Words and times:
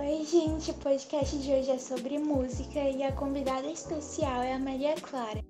Oi, 0.00 0.24
gente, 0.24 0.70
o 0.70 0.74
podcast 0.74 1.36
de 1.38 1.52
hoje 1.52 1.72
é 1.72 1.78
sobre 1.78 2.20
música 2.20 2.78
e 2.78 3.02
a 3.02 3.10
convidada 3.10 3.66
especial 3.66 4.42
é 4.42 4.52
a 4.52 4.58
Maria 4.58 4.94
Clara. 4.94 5.44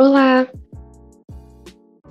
Olá! 0.00 0.48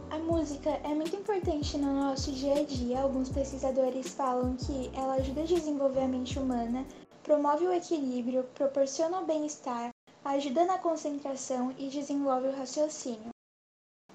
A 0.09 0.17
música 0.19 0.69
é 0.69 0.95
muito 0.95 1.13
importante 1.13 1.77
no 1.77 1.93
nosso 1.93 2.31
dia 2.31 2.53
a 2.53 2.63
dia. 2.63 3.01
Alguns 3.01 3.27
pesquisadores 3.27 4.07
falam 4.13 4.55
que 4.55 4.89
ela 4.93 5.15
ajuda 5.15 5.41
a 5.41 5.45
desenvolver 5.45 5.99
a 5.99 6.07
mente 6.07 6.39
humana, 6.39 6.85
promove 7.21 7.67
o 7.67 7.73
equilíbrio, 7.73 8.45
proporciona 8.55 9.19
o 9.19 9.25
bem-estar, 9.25 9.89
ajuda 10.23 10.63
na 10.63 10.77
concentração 10.77 11.75
e 11.77 11.89
desenvolve 11.89 12.47
o 12.47 12.55
raciocínio. 12.55 13.31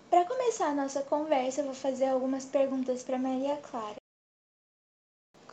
Para 0.09 0.25
começar 0.25 0.69
a 0.69 0.75
nossa 0.75 1.03
conversa, 1.03 1.61
eu 1.61 1.67
vou 1.67 1.75
fazer 1.75 2.07
algumas 2.07 2.47
perguntas 2.47 3.03
para 3.03 3.19
Maria 3.19 3.59
Clara. 3.59 4.02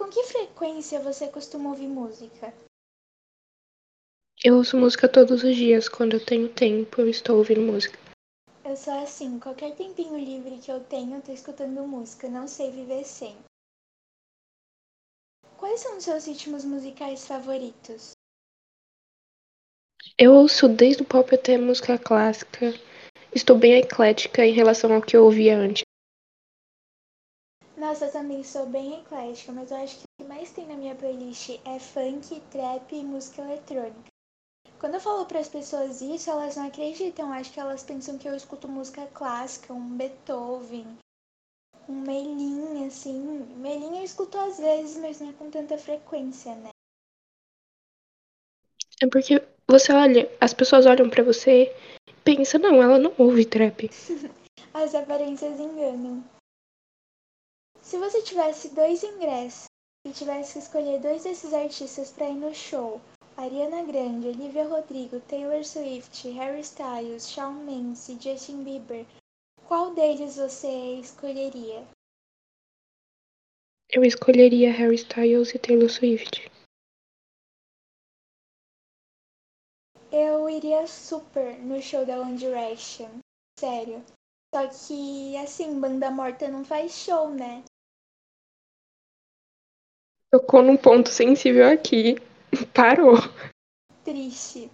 Com 0.09 0.13
que 0.13 0.23
frequência 0.23 0.99
você 0.99 1.27
costuma 1.27 1.69
ouvir 1.69 1.85
música? 1.85 2.51
Eu 4.43 4.55
ouço 4.55 4.75
música 4.75 5.07
todos 5.07 5.43
os 5.43 5.55
dias. 5.55 5.87
Quando 5.87 6.15
eu 6.15 6.25
tenho 6.25 6.49
tempo, 6.49 6.99
eu 6.99 7.07
estou 7.07 7.37
ouvindo 7.37 7.61
música. 7.61 7.95
Eu 8.65 8.75
sou 8.75 8.93
assim, 9.03 9.37
qualquer 9.37 9.75
tempinho 9.75 10.17
livre 10.17 10.57
que 10.57 10.71
eu 10.71 10.79
tenho, 10.79 11.17
eu 11.17 11.21
tô 11.21 11.31
escutando 11.31 11.87
música, 11.87 12.27
não 12.27 12.47
sei 12.47 12.71
viver 12.71 13.03
sem. 13.03 13.37
Quais 15.55 15.79
são 15.79 15.97
os 15.97 16.03
seus 16.03 16.25
ritmos 16.25 16.65
musicais 16.65 17.27
favoritos? 17.27 18.13
Eu 20.17 20.33
ouço 20.33 20.67
desde 20.67 21.03
o 21.03 21.05
pop 21.05 21.35
até 21.35 21.55
música 21.55 21.99
clássica. 21.99 22.73
Estou 23.31 23.59
bem 23.59 23.73
eclética 23.73 24.43
em 24.43 24.53
relação 24.53 24.91
ao 24.91 25.03
que 25.03 25.15
eu 25.15 25.25
ouvia 25.25 25.55
antes. 25.55 25.83
Nossa, 27.79 28.07
eu 28.07 28.11
também 28.11 28.43
sou 28.43 28.65
bem 28.65 28.99
eclética, 28.99 29.53
mas 29.53 29.71
eu 29.71 29.77
acho 29.77 29.99
que 29.99 30.03
o 30.03 30.21
que 30.21 30.27
mais 30.27 30.51
tem 30.51 30.67
na 30.67 30.75
minha 30.75 30.93
playlist 30.95 31.61
é 31.63 31.79
funk, 31.79 32.41
trap 32.51 32.93
e 32.93 33.05
música 33.05 33.41
eletrônica. 33.41 34.11
Quando 34.77 34.95
eu 34.95 34.99
falo 34.99 35.25
para 35.25 35.39
as 35.39 35.47
pessoas 35.47 36.01
isso, 36.01 36.29
elas 36.29 36.57
não 36.57 36.67
acreditam. 36.67 37.31
Acho 37.31 37.53
que 37.53 37.59
elas 37.59 37.81
pensam 37.81 38.17
que 38.17 38.27
eu 38.27 38.35
escuto 38.35 38.67
música 38.67 39.07
clássica, 39.13 39.73
um 39.73 39.95
Beethoven, 39.95 40.97
um 41.87 42.01
Melim, 42.01 42.85
assim. 42.85 43.17
Melim 43.55 43.99
eu 43.99 44.03
escuto 44.03 44.37
às 44.37 44.57
vezes, 44.57 44.97
mas 44.97 45.21
não 45.21 45.29
é 45.29 45.33
com 45.33 45.49
tanta 45.49 45.77
frequência, 45.77 46.53
né? 46.55 46.71
É 49.01 49.07
porque 49.07 49.41
você 49.65 49.93
olha, 49.93 50.29
as 50.41 50.53
pessoas 50.53 50.85
olham 50.85 51.09
para 51.09 51.23
você 51.23 51.73
e 52.05 52.13
pensam, 52.25 52.59
não, 52.59 52.83
ela 52.83 52.99
não 52.99 53.13
ouve 53.17 53.45
trap. 53.45 53.89
As 54.73 54.93
aparências 54.93 55.57
enganam. 55.57 56.21
Se 57.81 57.97
você 57.97 58.21
tivesse 58.21 58.69
dois 58.75 59.03
ingressos 59.03 59.65
e 60.05 60.11
tivesse 60.11 60.53
que 60.53 60.59
escolher 60.59 60.99
dois 60.99 61.23
desses 61.23 61.53
artistas 61.53 62.11
para 62.11 62.29
ir 62.29 62.35
no 62.35 62.53
show, 62.53 63.01
Ariana 63.35 63.83
Grande, 63.83 64.27
Olivia 64.27 64.67
Rodrigo, 64.67 65.19
Taylor 65.21 65.63
Swift, 65.63 66.27
Harry 66.29 66.61
Styles, 66.61 67.29
Shawn 67.29 67.63
Mendes 67.63 68.09
e 68.09 68.19
Justin 68.19 68.63
Bieber, 68.63 69.05
qual 69.65 69.93
deles 69.93 70.35
você 70.35 70.99
escolheria? 70.99 71.87
Eu 73.89 74.03
escolheria 74.03 74.71
Harry 74.71 74.95
Styles 74.95 75.53
e 75.53 75.59
Taylor 75.59 75.89
Swift. 75.89 76.51
Eu 80.11 80.49
iria 80.49 80.85
super 80.87 81.57
no 81.59 81.81
show 81.81 82.05
da 82.05 82.19
One 82.19 82.35
Direction. 82.35 83.19
Sério. 83.59 84.03
Só 84.53 84.67
que, 84.67 85.37
assim, 85.37 85.79
banda 85.79 86.09
morta 86.09 86.47
não 86.49 86.65
faz 86.65 86.91
show, 86.93 87.29
né? 87.29 87.63
Tocou 90.31 90.61
num 90.61 90.77
ponto 90.77 91.09
sensível 91.09 91.67
aqui. 91.67 92.15
Parou. 92.73 93.15
Triste. 94.03 94.69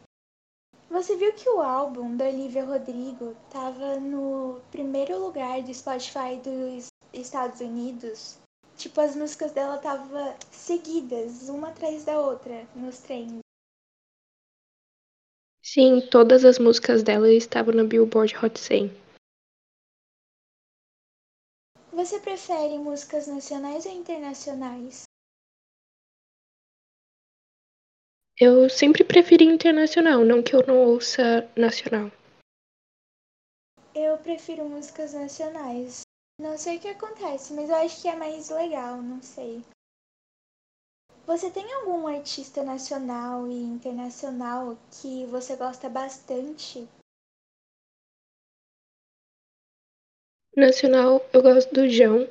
Você 0.89 1.16
viu 1.17 1.34
que 1.34 1.50
o 1.50 1.62
álbum 1.62 2.16
da 2.16 2.25
Olivia 2.25 2.63
Rodrigo 2.63 3.35
tava 3.50 4.00
no 4.00 4.62
primeiro 4.72 5.18
lugar 5.19 5.62
do 5.62 5.74
Spotify 5.74 6.38
dos 6.44 6.88
Estados 7.13 7.59
Unidos? 7.59 8.38
Tipo, 8.78 9.02
as 9.02 9.16
músicas 9.16 9.52
dela 9.52 9.78
tava 9.78 10.35
seguidas, 10.52 11.47
uma 11.47 11.69
atrás 11.69 12.03
da 12.03 12.19
outra, 12.19 12.68
nos 12.75 13.00
trends. 13.00 13.40
Sim, 15.63 16.01
todas 16.12 16.46
as 16.46 16.59
músicas 16.59 17.01
dela 17.01 17.31
estavam 17.31 17.74
na 17.74 17.84
Billboard 17.84 18.35
Hot 18.38 18.59
100. 18.59 18.91
Você 21.94 22.19
prefere 22.19 22.78
músicas 22.78 23.28
nacionais 23.28 23.85
ou 23.85 23.91
internacionais? 23.91 25.03
Eu 28.38 28.69
sempre 28.69 29.01
preferi 29.06 29.46
internacional, 29.46 30.25
não 30.25 30.44
que 30.44 30.53
eu 30.53 30.66
não 30.68 30.78
ouça 30.78 31.50
nacional. 31.56 32.12
Eu 33.94 34.18
prefiro 34.18 34.68
músicas 34.68 35.13
nacionais. 35.13 36.01
Não 36.38 36.57
sei 36.57 36.75
o 36.75 36.79
que 36.81 36.90
acontece, 36.90 37.53
mas 37.53 37.69
eu 37.69 37.75
acho 37.78 38.01
que 38.01 38.09
é 38.09 38.16
mais 38.18 38.50
legal, 38.50 39.01
não 39.01 39.22
sei. 39.22 39.63
Você 41.25 41.50
tem 41.50 41.74
algum 41.75 42.06
artista 42.07 42.62
nacional 42.62 43.47
e 43.47 43.53
internacional 43.53 44.78
que 44.91 45.25
você 45.28 45.56
gosta 45.56 45.88
bastante? 45.88 46.85
Nacional, 50.57 51.25
eu 51.31 51.41
gosto 51.41 51.74
do 51.74 51.90
João. 51.90 52.28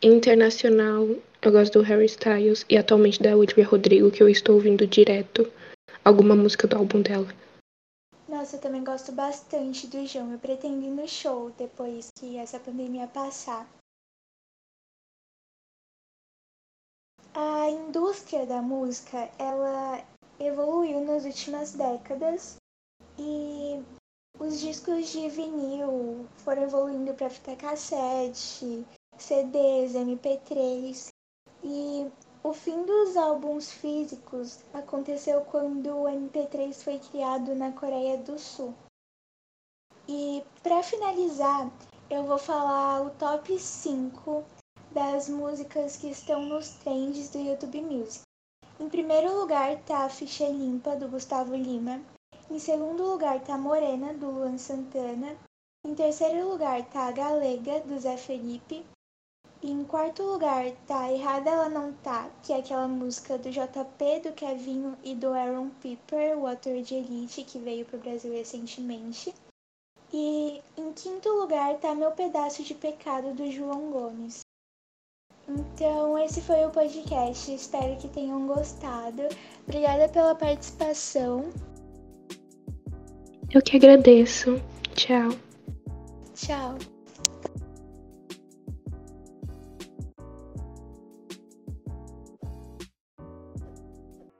Internacional, 0.00 1.08
eu 1.42 1.50
gosto 1.50 1.80
do 1.80 1.84
Harry 1.84 2.06
Styles 2.06 2.64
e 2.68 2.78
atualmente 2.78 3.20
da 3.20 3.36
Olivia 3.36 3.66
Rodrigo, 3.66 4.12
que 4.12 4.22
eu 4.22 4.28
estou 4.28 4.54
ouvindo 4.54 4.86
direto 4.86 5.50
alguma 6.04 6.36
música 6.36 6.68
do 6.68 6.76
álbum 6.76 7.02
dela. 7.02 7.26
Nossa, 8.28 8.54
eu 8.54 8.60
também 8.60 8.84
gosto 8.84 9.10
bastante 9.10 9.88
do 9.88 10.06
João. 10.06 10.30
Eu 10.30 10.38
pretendo 10.38 10.86
ir 10.86 10.90
no 10.90 11.08
show 11.08 11.50
depois 11.58 12.10
que 12.16 12.36
essa 12.36 12.60
pandemia 12.60 13.08
passar. 13.08 13.68
A 17.34 17.68
indústria 17.68 18.46
da 18.46 18.62
música, 18.62 19.28
ela 19.36 20.04
evoluiu 20.38 21.04
nas 21.04 21.24
últimas 21.24 21.72
décadas 21.72 22.56
e 23.18 23.82
os 24.38 24.60
discos 24.60 25.10
de 25.10 25.28
vinil 25.28 26.24
foram 26.36 26.62
evoluindo 26.62 27.12
para 27.14 27.28
fita 27.28 27.56
cassete, 27.56 28.84
CDs, 29.18 29.94
MP3 29.94 31.08
e 31.62 32.06
o 32.42 32.52
fim 32.52 32.84
dos 32.84 33.16
álbuns 33.16 33.70
físicos 33.70 34.60
aconteceu 34.72 35.40
quando 35.42 35.88
o 35.88 36.04
MP3 36.04 36.72
foi 36.72 36.98
criado 36.98 37.54
na 37.54 37.72
Coreia 37.72 38.16
do 38.16 38.38
Sul. 38.38 38.72
E 40.06 40.42
para 40.62 40.82
finalizar, 40.82 41.70
eu 42.08 42.24
vou 42.24 42.38
falar 42.38 43.02
o 43.02 43.10
top 43.10 43.58
5 43.58 44.44
das 44.92 45.28
músicas 45.28 45.96
que 45.96 46.08
estão 46.08 46.46
nos 46.46 46.70
trends 46.70 47.28
do 47.30 47.38
YouTube 47.38 47.82
Music. 47.82 48.22
Em 48.80 48.88
primeiro 48.88 49.36
lugar 49.38 49.76
tá 49.82 50.08
Ficha 50.08 50.48
Limpa, 50.48 50.96
do 50.96 51.08
Gustavo 51.08 51.54
Lima. 51.54 52.00
Em 52.48 52.58
segundo 52.58 53.02
lugar 53.02 53.40
tá 53.40 53.58
Morena, 53.58 54.14
do 54.14 54.30
Luan 54.30 54.56
Santana. 54.56 55.36
Em 55.84 55.94
terceiro 55.94 56.48
lugar 56.48 56.88
tá 56.88 57.10
Galega, 57.10 57.80
do 57.80 57.98
Zé 57.98 58.16
Felipe. 58.16 58.86
E 59.60 59.70
em 59.70 59.84
quarto 59.84 60.22
lugar 60.22 60.70
tá 60.86 61.10
Errada 61.10 61.50
Ela 61.50 61.68
Não 61.68 61.92
Tá, 61.94 62.30
que 62.42 62.52
é 62.52 62.58
aquela 62.58 62.86
música 62.86 63.36
do 63.36 63.50
JP, 63.50 64.20
do 64.22 64.32
Kevinho 64.32 64.96
e 65.02 65.14
do 65.14 65.32
Aaron 65.32 65.70
Piper, 65.80 66.38
o 66.38 66.46
ator 66.46 66.80
de 66.80 66.94
Elite, 66.94 67.42
que 67.42 67.58
veio 67.58 67.84
pro 67.84 67.98
Brasil 67.98 68.32
recentemente. 68.32 69.34
E 70.12 70.62
em 70.76 70.92
quinto 70.92 71.28
lugar 71.28 71.76
tá 71.78 71.94
Meu 71.94 72.12
Pedaço 72.12 72.62
de 72.62 72.74
Pecado, 72.74 73.34
do 73.34 73.50
João 73.50 73.90
Gomes. 73.90 74.40
Então, 75.48 76.18
esse 76.18 76.40
foi 76.42 76.64
o 76.66 76.70
podcast. 76.70 77.52
Espero 77.52 77.96
que 77.96 78.08
tenham 78.08 78.46
gostado. 78.46 79.22
Obrigada 79.66 80.08
pela 80.08 80.34
participação. 80.34 81.50
Eu 83.52 83.62
que 83.62 83.76
agradeço. 83.76 84.60
Tchau. 84.94 85.30
Tchau. 86.34 86.97